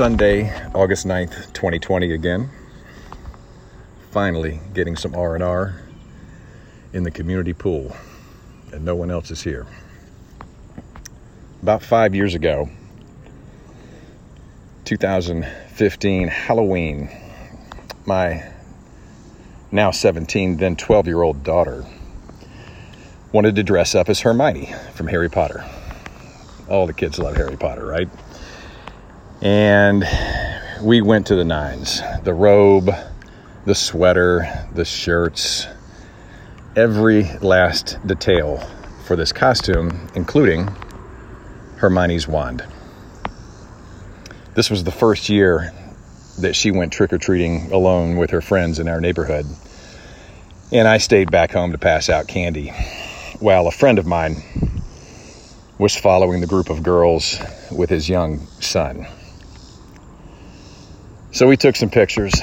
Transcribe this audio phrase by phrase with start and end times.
[0.00, 2.48] Sunday, August 9th, 2020 again.
[4.10, 5.78] Finally getting some R&R
[6.94, 7.94] in the community pool
[8.72, 9.66] and no one else is here.
[11.60, 12.70] About 5 years ago,
[14.86, 17.10] 2015 Halloween,
[18.06, 18.42] my
[19.70, 21.84] now 17 then 12-year-old daughter
[23.32, 25.62] wanted to dress up as Hermione from Harry Potter.
[26.70, 28.08] All the kids love Harry Potter, right?
[29.42, 30.04] And
[30.82, 32.90] we went to the nines the robe,
[33.64, 35.66] the sweater, the shirts,
[36.76, 38.58] every last detail
[39.06, 40.68] for this costume, including
[41.78, 42.64] Hermione's wand.
[44.54, 45.72] This was the first year
[46.40, 49.46] that she went trick or treating alone with her friends in our neighborhood.
[50.70, 52.74] And I stayed back home to pass out candy
[53.38, 54.36] while a friend of mine
[55.78, 57.38] was following the group of girls
[57.72, 59.06] with his young son.
[61.32, 62.34] So we took some pictures.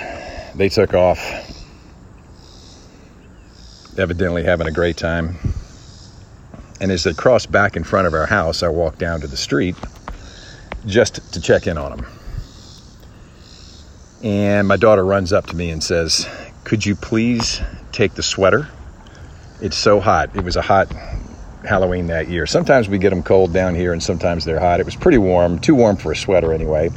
[0.56, 1.20] They took off,
[3.98, 5.36] evidently having a great time.
[6.80, 9.38] And as they crossed back in front of our house, I walked down to the
[9.38, 9.76] street
[10.86, 12.06] just to check in on them.
[14.24, 16.28] And my daughter runs up to me and says,
[16.64, 18.70] Could you please take the sweater?
[19.62, 20.36] It's so hot.
[20.36, 20.92] It was a hot
[21.68, 22.46] Halloween that year.
[22.46, 24.80] Sometimes we get them cold down here and sometimes they're hot.
[24.80, 26.90] It was pretty warm, too warm for a sweater anyway.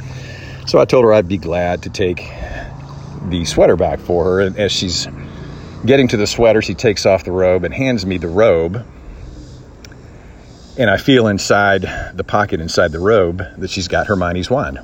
[0.65, 2.17] So I told her I'd be glad to take
[3.29, 4.39] the sweater back for her.
[4.41, 5.07] And as she's
[5.85, 8.85] getting to the sweater, she takes off the robe and hands me the robe.
[10.77, 11.81] And I feel inside
[12.15, 14.79] the pocket inside the robe that she's got Hermione's wand.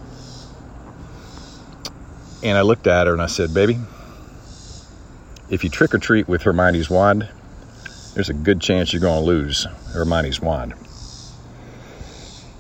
[2.44, 3.78] And I looked at her and I said, Baby,
[5.50, 7.28] if you trick or treat with Hermione's wand,
[8.14, 10.74] there's a good chance you're going to lose Hermione's wand.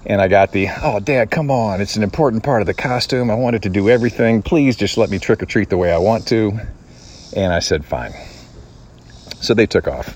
[0.07, 1.81] And I got the, oh, Dad, come on.
[1.81, 3.29] It's an important part of the costume.
[3.29, 4.41] I wanted to do everything.
[4.41, 6.57] Please just let me trick or treat the way I want to.
[7.35, 8.13] And I said, fine.
[9.41, 10.15] So they took off.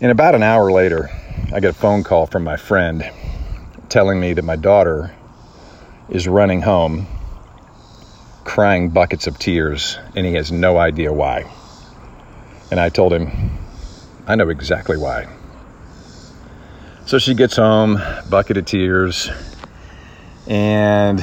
[0.00, 1.10] And about an hour later,
[1.52, 3.10] I get a phone call from my friend
[3.88, 5.12] telling me that my daughter
[6.08, 7.08] is running home
[8.44, 11.44] crying buckets of tears and he has no idea why.
[12.70, 13.58] And I told him,
[14.26, 15.28] I know exactly why.
[17.10, 19.32] So she gets home, bucket of tears,
[20.46, 21.20] and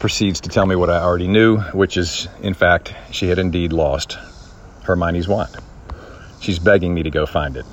[0.00, 3.72] proceeds to tell me what I already knew, which is, in fact, she had indeed
[3.72, 4.18] lost
[4.82, 5.56] Hermione's wand.
[6.40, 7.64] She's begging me to go find it.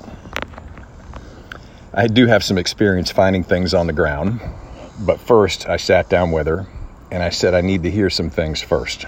[1.92, 4.40] I do have some experience finding things on the ground,
[5.00, 6.64] but first I sat down with her
[7.10, 9.04] and I said, I need to hear some things first.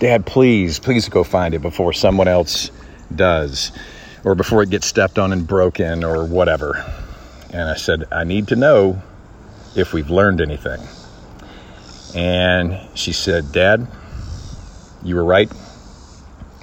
[0.00, 2.72] Dad, please, please go find it before someone else
[3.14, 3.70] does,
[4.24, 6.84] or before it gets stepped on and broken, or whatever.
[7.52, 9.02] And I said, I need to know
[9.76, 10.80] if we've learned anything.
[12.14, 13.86] And she said, Dad,
[15.02, 15.52] you were right.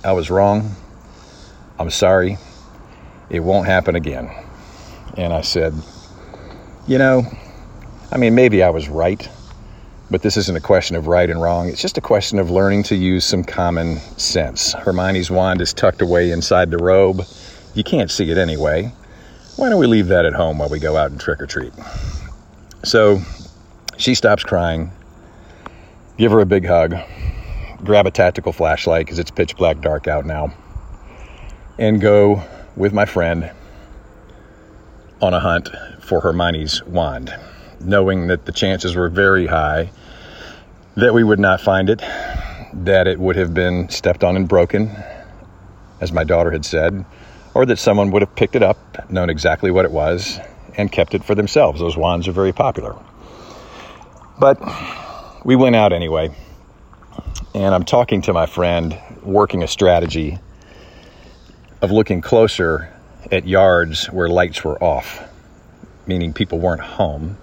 [0.03, 0.75] I was wrong.
[1.79, 2.37] I'm sorry.
[3.29, 4.31] It won't happen again.
[5.15, 5.73] And I said,
[6.87, 7.23] You know,
[8.11, 9.29] I mean, maybe I was right,
[10.09, 11.69] but this isn't a question of right and wrong.
[11.69, 14.73] It's just a question of learning to use some common sense.
[14.73, 17.23] Hermione's wand is tucked away inside the robe.
[17.75, 18.91] You can't see it anyway
[19.59, 21.73] why don't we leave that at home while we go out and trick or treat?
[22.85, 23.21] So
[23.97, 24.89] she stops crying,
[26.17, 26.95] give her a big hug,
[27.83, 30.53] grab a tactical flashlight because it's pitch black dark out now,
[31.77, 32.41] and go
[32.77, 33.51] with my friend
[35.21, 35.67] on a hunt
[35.99, 37.35] for Hermione's wand,
[37.81, 39.91] knowing that the chances were very high
[40.95, 41.99] that we would not find it,
[42.73, 44.89] that it would have been stepped on and broken,
[45.99, 47.03] as my daughter had said,
[47.59, 50.39] or that someone would have picked it up, known exactly what it was,
[50.77, 51.81] and kept it for themselves.
[51.81, 52.95] Those wands are very popular.
[54.39, 54.57] But
[55.43, 56.33] we went out anyway,
[57.53, 60.39] and I'm talking to my friend, working a strategy
[61.81, 62.93] of looking closer
[63.29, 65.19] at yards where lights were off,
[66.07, 67.37] meaning people weren't home,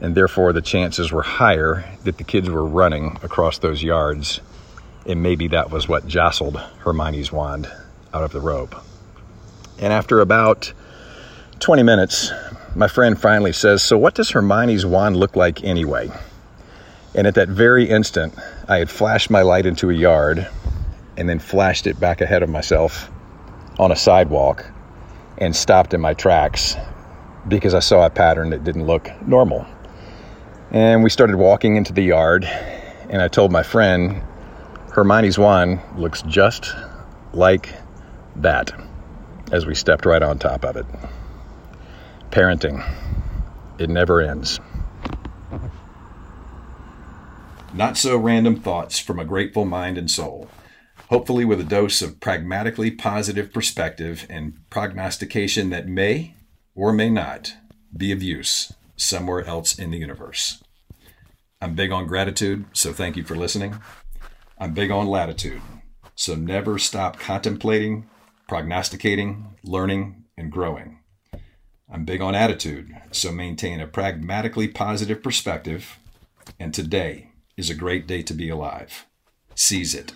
[0.00, 4.40] and therefore the chances were higher that the kids were running across those yards,
[5.06, 7.70] and maybe that was what jostled Hermione's wand
[8.12, 8.74] out of the robe.
[9.78, 10.72] And after about
[11.60, 12.30] 20 minutes,
[12.74, 16.10] my friend finally says, So, what does Hermione's wand look like anyway?
[17.14, 18.34] And at that very instant,
[18.68, 20.48] I had flashed my light into a yard
[21.16, 23.10] and then flashed it back ahead of myself
[23.78, 24.66] on a sidewalk
[25.38, 26.76] and stopped in my tracks
[27.46, 29.66] because I saw a pattern that didn't look normal.
[30.70, 34.22] And we started walking into the yard, and I told my friend,
[34.92, 36.74] Hermione's wand looks just
[37.32, 37.72] like
[38.36, 38.72] that
[39.54, 40.84] as we stepped right on top of it.
[42.30, 42.84] Parenting,
[43.78, 44.58] it never ends.
[47.72, 50.48] Not so random thoughts from a grateful mind and soul.
[51.08, 56.34] Hopefully, with a dose of pragmatically positive perspective and prognostication that may
[56.74, 57.54] or may not
[57.96, 60.64] be of use somewhere else in the universe.
[61.60, 63.78] I'm big on gratitude, so thank you for listening.
[64.58, 65.62] I'm big on latitude,
[66.16, 68.08] so never stop contemplating,
[68.48, 70.98] prognosticating, learning, and growing.
[71.90, 75.98] I'm big on attitude, so maintain a pragmatically positive perspective,
[76.58, 79.06] and today is a great day to be alive.
[79.54, 80.12] Seize it.